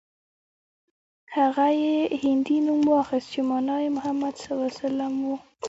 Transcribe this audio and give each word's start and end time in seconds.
هغه 1.35 1.67
يې 1.81 1.95
هندي 2.23 2.57
نوم 2.67 2.81
واخيست 2.93 3.27
چې 3.33 3.41
مانا 3.49 3.75
يې 3.83 3.89
محمد 3.97 4.35
و. 4.47 5.27